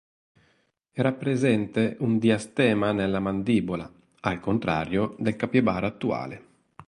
Era 0.91 1.11
presente 1.13 1.95
un 1.99 2.17
diastema 2.17 2.91
nella 2.91 3.19
mandibola, 3.19 3.87
al 4.21 4.39
contrario 4.39 5.15
del 5.19 5.35
capibara 5.35 5.85
attuale. 5.85 6.45